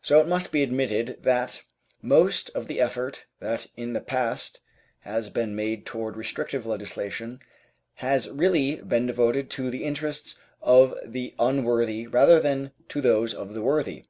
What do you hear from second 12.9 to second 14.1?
those of the worthy.